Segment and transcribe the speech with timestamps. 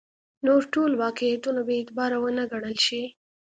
[0.45, 3.03] نور ټول واقعیتونه بې اعتباره ونه ګڼل شي.